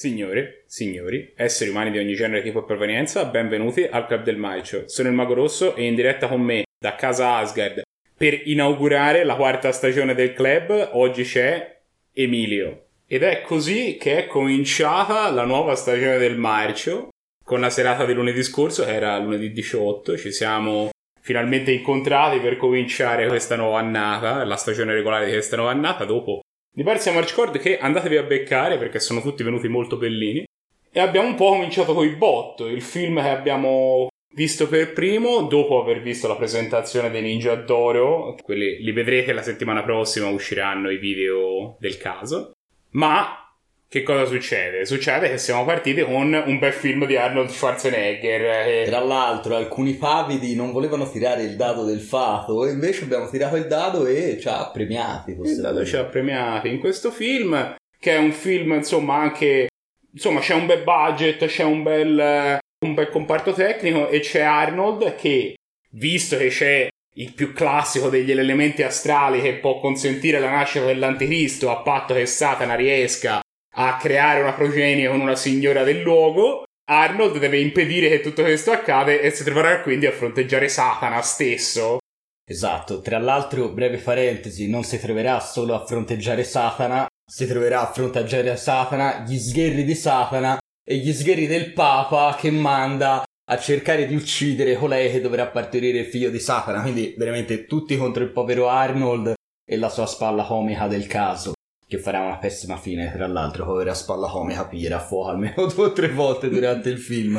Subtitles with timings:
[0.00, 4.84] Signori, signori, esseri umani di ogni genere, tipo e provenienza, benvenuti al Club del Maicio.
[4.86, 7.82] Sono il Mago Rosso e in diretta con me da casa Asgard
[8.16, 11.82] per inaugurare la quarta stagione del club oggi c'è
[12.14, 12.86] Emilio.
[13.06, 17.10] Ed è così che è cominciata la nuova stagione del Marcio
[17.44, 20.88] con la serata di lunedì scorso, che era lunedì 18, ci siamo
[21.20, 26.40] finalmente incontrati per cominciare questa nuova annata, la stagione regolare di questa nuova annata, dopo
[26.72, 30.44] diversi March Cord che andatevi a beccare perché sono tutti venuti molto bellini.
[30.92, 35.42] E abbiamo un po' cominciato con i bot, il film che abbiamo visto per primo,
[35.42, 40.90] dopo aver visto la presentazione dei Ninja d'Oro, quelli li vedrete la settimana prossima, usciranno
[40.90, 42.52] i video del caso.
[42.90, 43.49] Ma
[43.90, 44.86] che cosa succede?
[44.86, 48.42] Succede che siamo partiti con un bel film di Arnold Schwarzenegger.
[48.68, 48.84] E...
[48.86, 53.56] Tra l'altro, alcuni pavidi non volevano tirare il dado del fato, e invece abbiamo tirato
[53.56, 55.32] il dado e ci ha premiati.
[55.32, 59.66] Il dado ci ha premiati in questo film, che è un film, insomma, anche.
[60.12, 65.16] Insomma, c'è un bel budget, c'è un bel, un bel comparto tecnico e c'è Arnold
[65.16, 65.56] che,
[65.90, 71.70] visto che c'è il più classico degli elementi astrali che può consentire la nascita dell'anticristo
[71.70, 73.40] a patto che Satana riesca
[73.74, 76.64] a creare una progenie con una signora del luogo.
[76.90, 81.98] Arnold deve impedire che tutto questo accade e si troverà quindi a fronteggiare Satana stesso.
[82.44, 87.92] Esatto, tra l'altro, breve parentesi, non si troverà solo a fronteggiare Satana, si troverà a
[87.92, 94.06] fronteggiare Satana, gli sgherri di Satana e gli sgherri del Papa che manda a cercare
[94.06, 96.82] di uccidere colei che dovrà partorire il figlio di Satana.
[96.82, 101.52] Quindi veramente tutti contro il povero Arnold e la sua spalla comica del caso
[101.90, 105.86] che farà una pessima fine, tra l'altro, povera spalla comica pira a fuoco almeno due
[105.86, 107.38] o tre volte durante il film.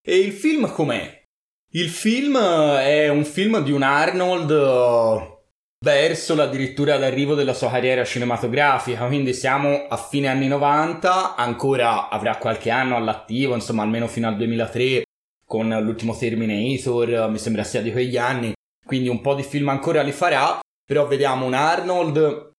[0.00, 1.24] E il film com'è?
[1.72, 5.38] Il film è un film di un Arnold uh,
[5.84, 12.36] verso addirittura l'arrivo della sua carriera cinematografica, quindi siamo a fine anni 90, ancora avrà
[12.36, 15.02] qualche anno all'attivo, insomma almeno fino al 2003
[15.44, 18.52] con l'ultimo Terminator, mi sembra sia di quegli anni,
[18.86, 22.49] quindi un po' di film ancora li farà, però vediamo un Arnold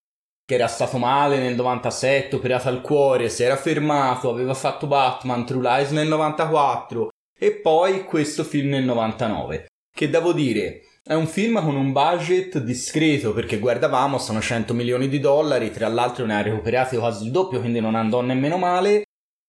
[0.51, 5.45] che era stato male nel 97, operato al cuore, si era fermato, aveva fatto Batman,
[5.45, 7.07] True Lies nel 94
[7.39, 9.67] e poi questo film nel 99.
[9.95, 15.07] Che devo dire, è un film con un budget discreto perché guardavamo, sono 100 milioni
[15.07, 19.03] di dollari, tra l'altro ne ha recuperati quasi il doppio, quindi non andò nemmeno male.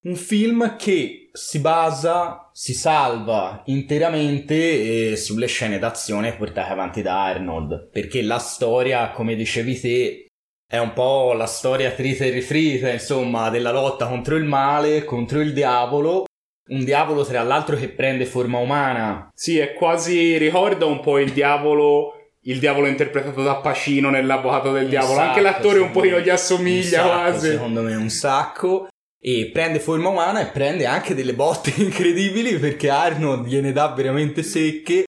[0.04, 7.24] Un film che si basa, si salva interamente eh, sulle scene d'azione portate avanti da
[7.24, 10.26] Arnold, perché la storia, come dicevi te,
[10.72, 15.42] è un po' la storia trita e rifrita, insomma, della lotta contro il male, contro
[15.42, 16.24] il diavolo.
[16.68, 19.28] Un diavolo, tra l'altro, che prende forma umana.
[19.34, 20.38] Sì, è quasi.
[20.38, 22.14] ricorda un po' il diavolo.
[22.44, 25.16] Il diavolo interpretato da Pacino nell'avvocato del un diavolo.
[25.16, 27.50] Sacco, Anche l'attore un pochino gli assomiglia sacco, quasi.
[27.50, 28.88] Secondo me un sacco.
[29.20, 34.42] E prende forma umana e prende anche delle botte incredibili perché Arnold gliene dà veramente
[34.42, 35.04] secche.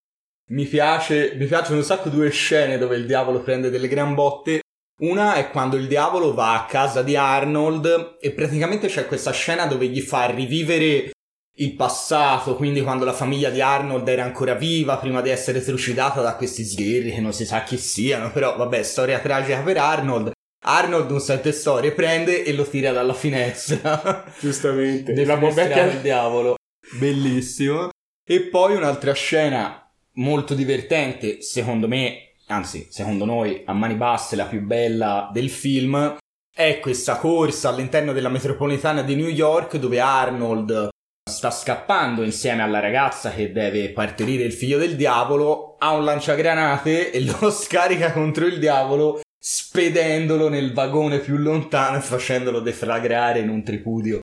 [0.50, 4.60] Mi piace, mi piacciono un sacco due scene dove il diavolo prende delle gran botte.
[5.00, 9.66] Una è quando il diavolo va a casa di Arnold e praticamente c'è questa scena
[9.66, 11.10] dove gli fa rivivere
[11.56, 16.20] il passato, quindi quando la famiglia di Arnold era ancora viva prima di essere trucidata
[16.20, 20.30] da questi sgherri che non si sa chi siano, però vabbè, storia tragica per Arnold.
[20.66, 24.24] Arnold un sette storie prende e lo tira dalla finestra.
[24.40, 25.12] Giustamente.
[25.12, 26.54] Della bombetta del diavolo.
[26.98, 27.90] Bellissimo.
[28.26, 34.46] E poi un'altra scena molto divertente, secondo me anzi secondo noi a mani basse la
[34.46, 36.16] più bella del film,
[36.54, 40.88] è questa corsa all'interno della metropolitana di New York dove Arnold
[41.28, 47.10] sta scappando insieme alla ragazza che deve partorire il figlio del diavolo, ha un lanciagranate
[47.10, 53.50] e lo scarica contro il diavolo spedendolo nel vagone più lontano e facendolo deflagrare in
[53.50, 54.20] un tripudio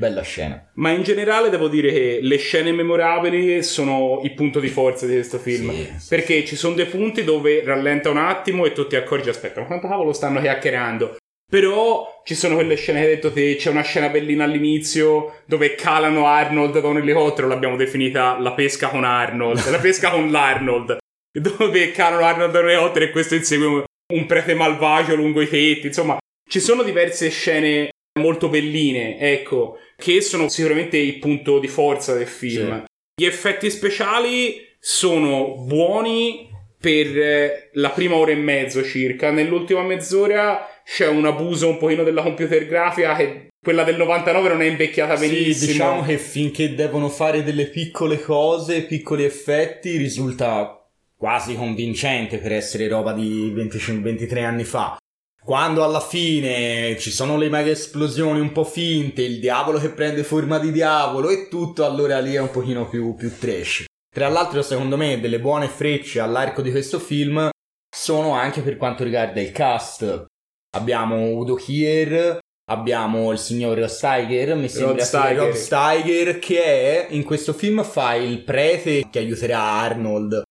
[0.00, 0.66] Bella scena.
[0.76, 5.12] Ma in generale devo dire che le scene memorabili sono il punto di forza di
[5.12, 5.70] questo film.
[5.72, 9.28] Sì, sì, perché ci sono dei punti dove rallenta un attimo e tu ti accorgi,
[9.28, 11.16] aspetta, ma quanto cavolo stanno chiacchierando?
[11.50, 15.74] Però ci sono quelle scene che hai detto te, c'è una scena bellina all'inizio dove
[15.74, 20.96] calano Arnold da un elicottero, l'abbiamo definita la pesca con Arnold, la pesca con l'Arnold,
[21.30, 25.88] dove calano Arnold da un elicottero e questo insegue un prete malvagio lungo i tetti,
[25.88, 26.16] insomma,
[26.48, 32.26] ci sono diverse scene molto belline, ecco, che sono sicuramente il punto di forza del
[32.26, 32.78] film.
[32.78, 32.84] Sì.
[33.22, 36.48] Gli effetti speciali sono buoni
[36.80, 39.30] per eh, la prima ora e mezzo circa.
[39.30, 44.62] Nell'ultima mezz'ora c'è un abuso un pochino della computer grafica che quella del 99 non
[44.62, 45.52] è invecchiata benissimo.
[45.52, 50.74] Sì, diciamo che finché devono fare delle piccole cose, piccoli effetti, risulta
[51.14, 54.96] quasi convincente per essere roba di 25-23 anni fa.
[55.42, 60.22] Quando alla fine ci sono le mega esplosioni un po' finte, il diavolo che prende
[60.22, 63.84] forma di diavolo e tutto, allora lì è un pochino più, più trash.
[64.14, 67.48] Tra l'altro, secondo me, delle buone frecce all'arco di questo film
[67.88, 70.26] sono anche per quanto riguarda il cast.
[70.76, 72.38] Abbiamo Udo Kier,
[72.70, 75.36] abbiamo il signor Steiger, mi sembra Steiger.
[75.36, 80.42] Rob Steiger, che è, in questo film fa il prete che aiuterà Arnold.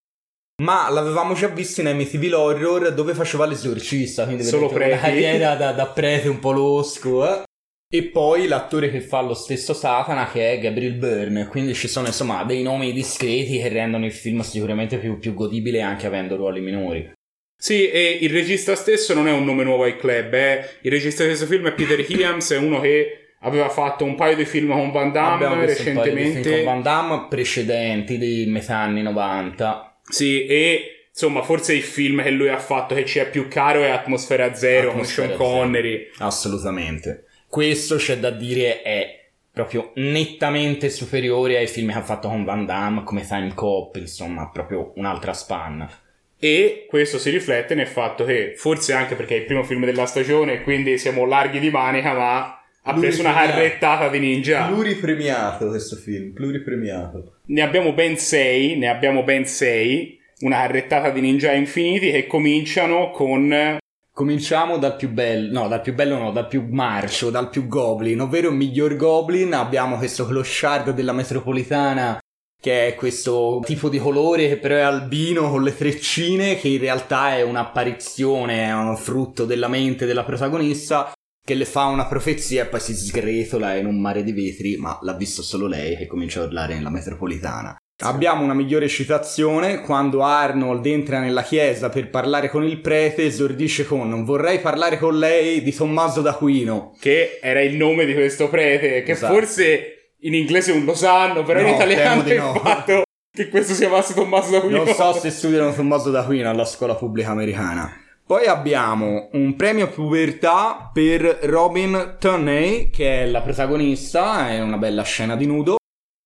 [0.59, 5.05] Ma l'avevamo già visto in Amityville Horror dove faceva l'esorcista, quindi Solo vedete una preti.
[5.21, 7.25] carriera da, da prete un po' losco.
[7.27, 7.43] eh.
[7.91, 12.07] E poi l'attore che fa lo stesso Satana che è Gabriel Byrne, quindi ci sono
[12.07, 16.59] insomma dei nomi discreti che rendono il film sicuramente più, più godibile anche avendo ruoli
[16.61, 17.11] minori.
[17.57, 20.63] Sì, e il regista stesso non è un nome nuovo ai club, eh.
[20.81, 24.35] Il regista di questo film è Peter Williams, è uno che aveva fatto un paio
[24.35, 26.63] di film con Van Damme Abbiamo visto un paio di film recentemente.
[26.63, 29.88] con Van Damme precedenti di metà anni 90.
[30.09, 33.83] Sì, e insomma, forse il film che lui ha fatto che ci è più caro
[33.83, 35.59] è Atmosfera Zero Atmosfera con Sean Zero.
[35.59, 36.09] Connery.
[36.17, 37.25] Assolutamente.
[37.47, 39.17] Questo c'è da dire è
[39.51, 44.49] proprio nettamente superiore ai film che ha fatto con Van Damme come Time Cop, insomma,
[44.49, 45.89] proprio un'altra spanna.
[46.37, 50.05] E questo si riflette nel fatto che, forse anche perché è il primo film della
[50.05, 54.67] stagione quindi siamo larghi di manica, ma ha preso una carrettata di ninja.
[54.67, 57.39] Pluripremiato questo film, pluripremiato.
[57.45, 60.17] Ne abbiamo ben sei, ne abbiamo ben sei.
[60.41, 63.77] Una carrettata di ninja infiniti che cominciano con
[64.19, 68.19] Cominciamo dal più bello, no, dal più bello no, dal più marcio, dal più goblin,
[68.19, 69.53] ovvero miglior goblin.
[69.53, 72.19] Abbiamo questo clochard della metropolitana
[72.61, 76.79] che è questo tipo di colore che però è albino con le treccine, che in
[76.79, 82.63] realtà è un'apparizione, è un frutto della mente della protagonista che le fa una profezia
[82.63, 86.05] e poi si sgretola in un mare di vetri, ma l'ha visto solo lei che
[86.07, 87.75] comincia a urlare nella metropolitana.
[88.01, 93.85] Abbiamo una migliore citazione quando Arnold entra nella chiesa per parlare con il prete, esordisce
[93.85, 96.95] con vorrei parlare con lei di Tommaso d'Aquino.
[96.99, 99.33] che era il nome di questo prete, che Esatto.
[99.33, 102.53] forse in inglese non lo sanno, però in No, italiano temo di è no.
[102.63, 103.01] fatto
[103.31, 104.83] che questo sia chiamasse Tommaso d'Aquino.
[104.83, 107.91] Non so se studiano Tommaso d'Aquino alla scuola pubblica americana.
[108.29, 115.01] Poi abbiamo un premio pubertà per Robin Tunney, che è la protagonista, è una bella
[115.01, 115.77] scena di nudo.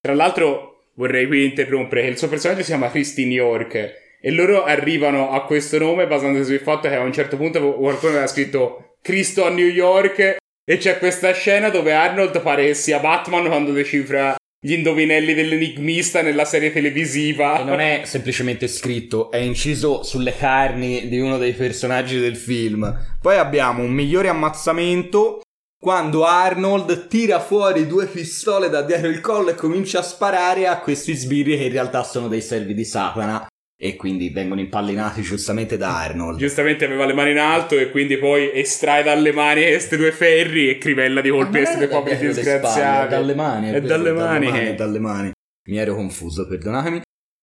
[0.02, 4.66] Tra l'altro vorrei qui interrompere che il suo personaggio si chiama Christine York e loro
[4.66, 8.98] arrivano a questo nome basandosi sul fatto che a un certo punto qualcuno aveva scritto
[9.02, 13.72] Cristo a New York e c'è questa scena dove Arnold pare che sia Batman quando
[13.72, 17.60] decifra gli indovinelli dell'enigmista nella serie televisiva.
[17.60, 22.98] E non è semplicemente scritto, è inciso sulle carni di uno dei personaggi del film.
[23.19, 25.42] Poi abbiamo un migliore ammazzamento
[25.77, 30.80] quando Arnold tira fuori due pistole da dietro il collo e comincia a sparare a
[30.80, 33.45] questi sbirri che in realtà sono dei servi di Satana
[33.83, 36.38] e quindi vengono impallinati giustamente da Arnold.
[36.38, 40.69] Giustamente aveva le mani in alto e quindi poi estrae dalle mani questi due ferri
[40.69, 43.09] e crivella di colpi non due poveri disgraziati.
[43.09, 43.71] Dalle mani.
[43.71, 44.47] È dalle mani.
[44.47, 45.31] È dalle mani.
[45.69, 47.01] Mi ero confuso, perdonatemi.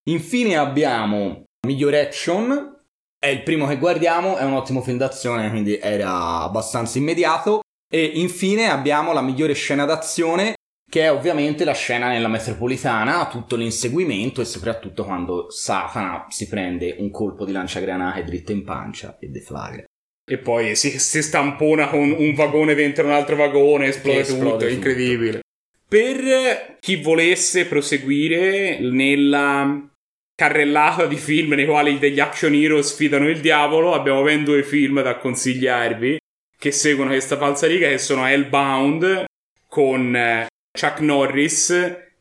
[0.08, 2.74] Infine abbiamo miglior action.
[3.18, 7.60] È il primo che guardiamo, è un ottimo film d'azione, quindi era abbastanza immediato.
[7.86, 10.54] E infine abbiamo la migliore scena d'azione,
[10.90, 16.96] che è ovviamente la scena nella metropolitana, tutto l'inseguimento e soprattutto quando Satana si prende
[16.98, 19.84] un colpo di lanciagranate dritto in pancia e deflagra.
[20.28, 24.64] E poi si, si stampona con un vagone dentro un altro vagone, esplode, esplode tutto,
[24.64, 24.74] è tutto.
[24.74, 25.40] incredibile.
[25.88, 29.88] Per chi volesse proseguire nella
[30.34, 35.02] carrellata di film nei quali degli action hero sfidano il diavolo, abbiamo ben due film
[35.02, 36.18] da consigliarvi
[36.58, 39.24] che seguono questa falsariga che sono Hellbound
[39.66, 40.46] con eh,
[40.78, 41.70] Chuck Norris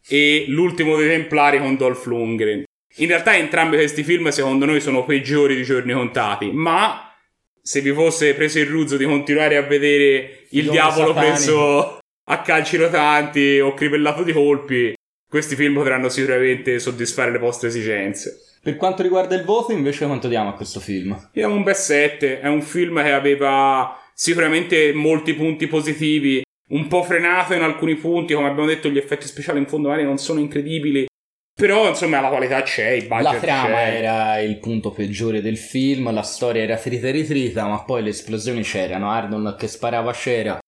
[0.07, 2.63] e L'ultimo dei Templari con Dolph Lundgren.
[2.95, 7.13] In realtà entrambi questi film secondo noi sono peggiori di giorni contati, ma
[7.61, 11.33] se vi fosse preso il ruzzo di continuare a vedere il Nome diavolo satanico.
[11.33, 11.99] preso
[12.31, 14.93] a calci rotanti o crivellato di colpi,
[15.27, 18.57] questi film potranno sicuramente soddisfare le vostre esigenze.
[18.61, 21.29] Per quanto riguarda il voto, invece, quanto diamo a questo film?
[21.31, 27.03] Diamo un bel 7, è un film che aveva sicuramente molti punti positivi, un po'
[27.03, 30.39] frenato in alcuni punti, come abbiamo detto gli effetti speciali in fondo magari non sono
[30.39, 31.07] incredibili,
[31.53, 33.97] però insomma la qualità c'è, il budget La trama c'è.
[33.97, 38.09] era il punto peggiore del film, la storia era trita e ritrita, ma poi le
[38.09, 40.59] esplosioni c'erano, Arnold che sparava c'era,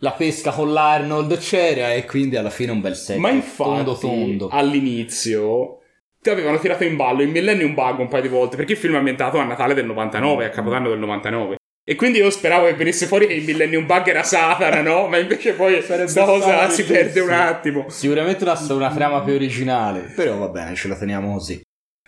[0.00, 3.16] la pesca con l'Arnold c'era e quindi alla fine un bel set.
[3.16, 4.48] Ma infatti tondo tondo.
[4.52, 5.78] all'inizio
[6.20, 8.94] ti avevano tirato in ballo il Millennium Bug un paio di volte perché il film
[8.94, 11.56] è ambientato a Natale del 99, a Capodanno del 99.
[11.88, 15.06] E quindi io speravo che venisse fuori che il Millennium Bug era Satana, no?
[15.06, 17.88] Ma invece poi Sarebbe sta cosa si perde un attimo.
[17.88, 21.60] Sicuramente una, una trama più originale, però va bene, ce la teniamo così.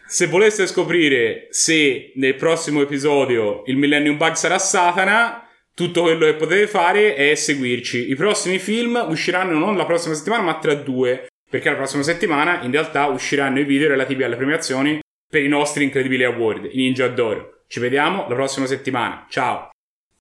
[0.04, 6.34] Se voleste scoprire se nel prossimo episodio il Millennium Bug sarà Satana, tutto quello che
[6.34, 8.10] potete fare è seguirci.
[8.10, 11.28] I prossimi film usciranno non la prossima settimana, ma tra due.
[11.48, 14.98] Perché la prossima settimana in realtà usciranno i video relativi alle premiazioni
[15.30, 17.57] per i nostri incredibili award, i Ninja d'Oro.
[17.70, 19.26] Ci vediamo la prossima settimana.
[19.28, 19.68] Ciao!